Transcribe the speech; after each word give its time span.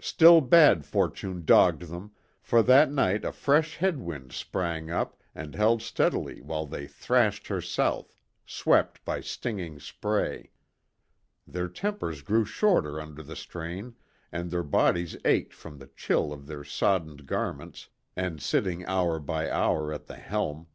Still 0.00 0.40
bad 0.40 0.86
fortune 0.86 1.44
dogged 1.44 1.82
them, 1.90 2.12
for 2.40 2.62
that 2.62 2.90
night 2.90 3.26
a 3.26 3.30
fresh 3.30 3.76
head 3.76 4.00
wind 4.00 4.32
sprang 4.32 4.90
up 4.90 5.20
and 5.34 5.54
held 5.54 5.82
steadily 5.82 6.40
while 6.40 6.64
they 6.64 6.86
thrashed 6.86 7.48
her 7.48 7.60
south, 7.60 8.16
swept 8.46 9.04
by 9.04 9.20
stinging 9.20 9.78
spray. 9.78 10.50
Their 11.46 11.68
tempers 11.68 12.22
grew 12.22 12.46
shorter 12.46 12.98
under 12.98 13.22
the 13.22 13.36
strain, 13.36 13.96
and 14.32 14.50
their 14.50 14.62
bodies 14.64 15.14
ached 15.26 15.52
from 15.52 15.76
the 15.76 15.88
chill 15.94 16.32
of 16.32 16.46
their 16.46 16.64
soddened 16.64 17.26
garments 17.26 17.90
and 18.16 18.40
sitting 18.40 18.82
hour 18.86 19.18
by 19.20 19.50
hour 19.50 19.92
at 19.92 20.06
the 20.06 20.16
helm. 20.16 20.68